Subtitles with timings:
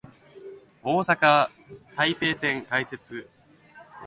[0.81, 1.49] 大阪・
[1.95, 3.29] 台北線開設